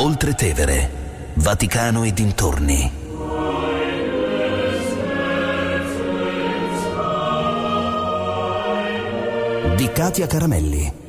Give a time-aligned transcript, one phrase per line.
[0.00, 0.90] Oltre Tevere,
[1.34, 2.92] Vaticano e dintorni.
[9.74, 11.07] Di Katia Caramelli.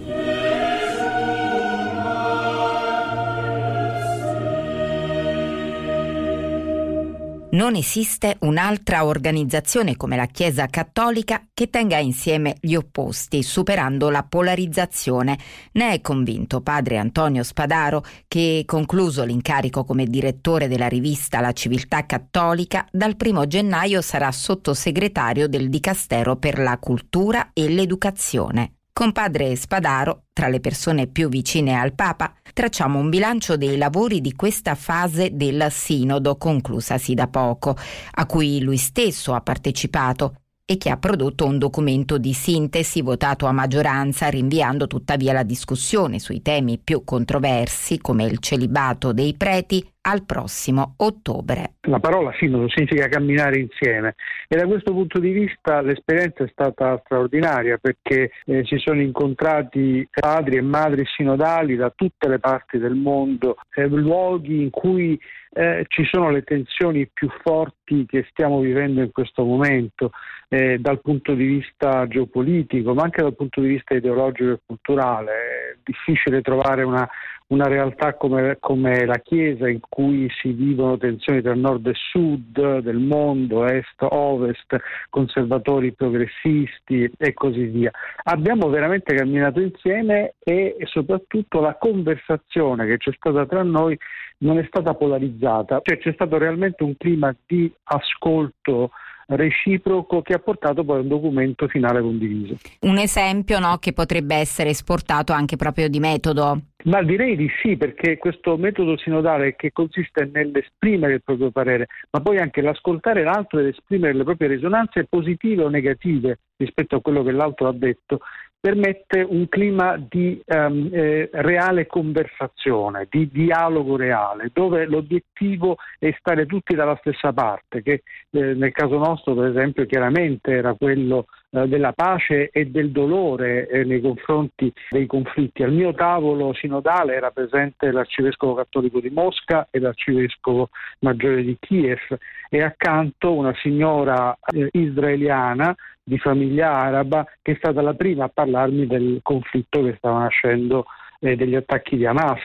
[7.52, 14.22] Non esiste un'altra organizzazione come la Chiesa Cattolica che tenga insieme gli opposti, superando la
[14.22, 15.36] polarizzazione.
[15.72, 22.06] Ne è convinto padre Antonio Spadaro, che, concluso l'incarico come direttore della rivista La Civiltà
[22.06, 28.74] Cattolica, dal primo gennaio sarà sottosegretario del Dicastero per la Cultura e l'Educazione.
[28.92, 34.20] Con padre Spadaro, tra le persone più vicine al Papa, tracciamo un bilancio dei lavori
[34.20, 37.78] di questa fase del Sinodo conclusasi da poco,
[38.12, 40.36] a cui lui stesso ha partecipato
[40.66, 46.20] e che ha prodotto un documento di sintesi votato a maggioranza, rinviando tuttavia la discussione
[46.20, 51.74] sui temi più controversi, come il celibato dei preti, al prossimo ottobre.
[51.82, 54.16] La parola sinodo significa camminare insieme
[54.48, 60.08] e da questo punto di vista l'esperienza è stata straordinaria perché eh, si sono incontrati
[60.10, 65.20] padri e madri sinodali da tutte le parti del mondo, eh, luoghi in cui
[65.52, 70.12] eh, ci sono le tensioni più forti che stiamo vivendo in questo momento
[70.48, 75.32] eh, dal punto di vista geopolitico ma anche dal punto di vista ideologico e culturale.
[75.32, 77.08] È difficile trovare una,
[77.50, 82.80] una realtà come, come, la Chiesa in cui si vivono tensioni tra nord e sud
[82.80, 84.78] del mondo, est, ovest,
[85.10, 87.92] conservatori, progressisti e così via.
[88.24, 93.98] Abbiamo veramente camminato insieme e, soprattutto la conversazione che c'è stata tra noi
[94.40, 98.92] non è stata polarizzata, cioè c'è stato realmente un clima di ascolto
[99.26, 102.58] reciproco che ha portato poi a un documento finale condiviso.
[102.82, 106.62] Un esempio no, che potrebbe essere esportato anche proprio di metodo.
[106.86, 112.22] Ma direi di sì, perché questo metodo sinodale che consiste nell'esprimere il proprio parere, ma
[112.22, 117.22] poi anche l'ascoltare l'altro ed esprimere le proprie risonanze positive o negative rispetto a quello
[117.22, 118.20] che l'altro ha detto,
[118.60, 126.46] permette un clima di um, eh, reale conversazione, di dialogo reale, dove l'obiettivo è stare
[126.46, 131.68] tutti dalla stessa parte, che eh, nel caso nostro per esempio chiaramente era quello eh,
[131.68, 135.64] della pace e del dolore eh, nei confronti dei conflitti.
[135.64, 142.18] Al mio tavolo sinodale era presente l'arcivescovo cattolico di Mosca e l'arcivescovo maggiore di Kiev
[142.50, 145.74] e accanto una signora eh, israeliana
[146.10, 150.86] di famiglia araba che è stata la prima a parlarmi del conflitto che stava nascendo
[151.20, 152.42] eh, degli attacchi di Hamas.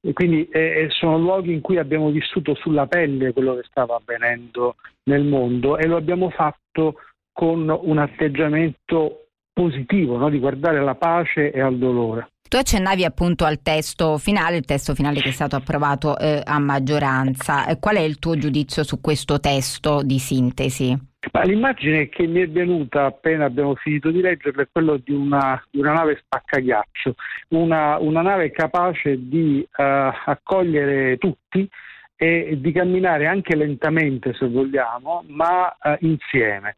[0.00, 4.76] E quindi eh, sono luoghi in cui abbiamo vissuto sulla pelle quello che stava avvenendo
[5.04, 6.96] nel mondo e lo abbiamo fatto
[7.32, 10.30] con un atteggiamento positivo, no?
[10.30, 12.28] di guardare alla pace e al dolore.
[12.48, 16.58] Tu accennavi appunto al testo finale, il testo finale che è stato approvato eh, a
[16.58, 17.66] maggioranza.
[17.66, 20.96] Eh, qual è il tuo giudizio su questo testo di sintesi?
[21.34, 25.60] Ma l'immagine che mi è venuta appena abbiamo finito di leggerlo è quella di una,
[25.68, 27.16] di una nave spaccaghiaccio,
[27.48, 29.82] una, una, nave capace di uh,
[30.26, 31.68] accogliere tutti
[32.16, 36.76] e di camminare anche lentamente se vogliamo, ma uh, insieme.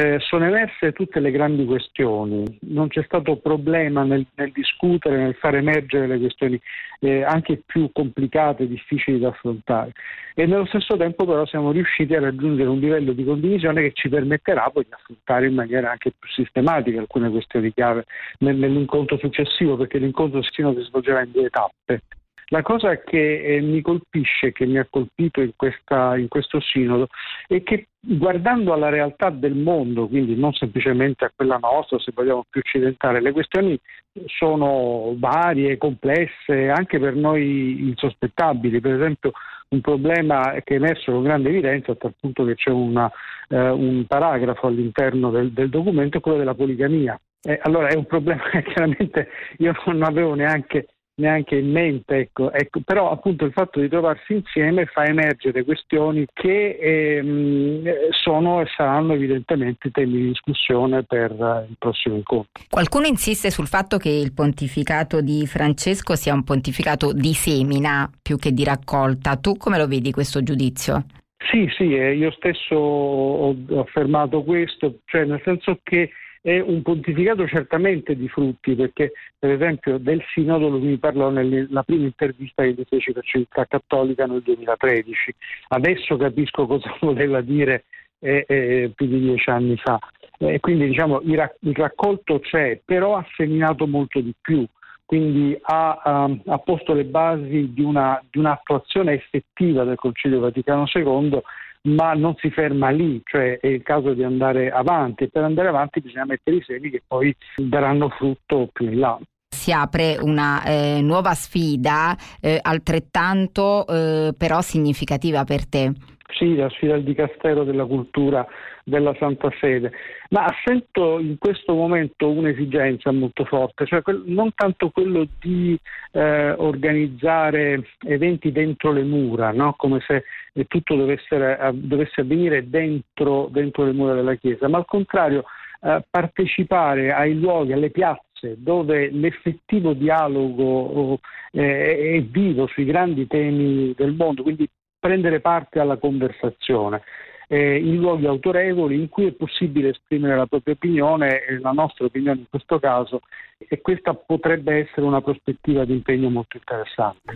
[0.00, 5.34] Eh, sono emerse tutte le grandi questioni, non c'è stato problema nel, nel discutere, nel
[5.34, 6.60] far emergere le questioni
[7.00, 9.90] eh, anche più complicate difficili da affrontare.
[10.36, 14.08] E nello stesso tempo però siamo riusciti a raggiungere un livello di condivisione che ci
[14.08, 18.04] permetterà poi di affrontare in maniera anche più sistematica alcune questioni chiave
[18.38, 22.02] nell'incontro successivo perché l'incontro si svolgerà in due tappe.
[22.50, 27.08] La cosa che eh, mi colpisce, che mi ha colpito in, questa, in, questo sinodo,
[27.46, 32.46] è che guardando alla realtà del mondo, quindi non semplicemente a quella nostra, se vogliamo
[32.48, 33.78] più occidentale, le questioni
[34.26, 38.80] sono varie, complesse, anche per noi insospettabili.
[38.80, 39.32] Per esempio
[39.68, 43.10] un problema che è emerso con grande evidenza, a tal punto che c'è una,
[43.48, 47.20] eh, un paragrafo all'interno del, del documento, quello della poligamia.
[47.42, 49.28] Eh, allora è un problema che chiaramente
[49.58, 50.86] io non avevo neanche
[51.18, 56.26] neanche in mente, ecco, ecco, però appunto il fatto di trovarsi insieme fa emergere questioni
[56.32, 62.50] che ehm, sono e saranno evidentemente temi di discussione per uh, il prossimo incontro.
[62.68, 68.36] Qualcuno insiste sul fatto che il pontificato di Francesco sia un pontificato di semina più
[68.36, 69.36] che di raccolta.
[69.36, 71.04] Tu come lo vedi questo giudizio?
[71.50, 77.46] Sì, sì, eh, io stesso ho affermato questo, cioè nel senso che è un pontificato
[77.46, 82.72] certamente di frutti, perché per esempio del Sinodo lui mi parlò nella prima intervista che
[82.72, 85.34] gli feci per Civiltà Cattolica nel 2013.
[85.68, 87.84] Adesso capisco cosa voleva dire
[88.20, 89.98] eh, eh, più di dieci anni fa.
[90.38, 94.66] Eh, quindi diciamo il, il raccolto c'è, però ha seminato molto di più
[95.08, 100.84] quindi ha, um, ha posto le basi di, una, di un'attuazione effettiva del Concilio Vaticano
[100.92, 101.40] II
[101.82, 105.68] ma non si ferma lì, cioè è il caso di andare avanti e per andare
[105.68, 109.18] avanti bisogna mettere i semi che poi daranno frutto più in là
[109.50, 115.92] si apre una eh, nuova sfida eh, altrettanto eh, però significativa per te.
[116.30, 118.46] La sfida del Dicastero della Cultura
[118.84, 119.90] della Santa Sede,
[120.30, 125.78] ma sento in questo momento un'esigenza molto forte, cioè non tanto quello di
[126.12, 129.74] eh, organizzare eventi dentro le mura, no?
[129.76, 130.24] come se
[130.68, 135.44] tutto dovesse, dovesse avvenire dentro, dentro, le mura della Chiesa, ma al contrario
[135.80, 141.18] eh, partecipare ai luoghi, alle piazze dove l'effettivo dialogo
[141.50, 147.02] eh, è vivo sui grandi temi del mondo, quindi prendere parte alla conversazione
[147.48, 152.04] eh, in luoghi autorevoli in cui è possibile esprimere la propria opinione, e la nostra
[152.04, 153.22] opinione in questo caso,
[153.56, 157.32] e questa potrebbe essere una prospettiva di impegno molto interessante.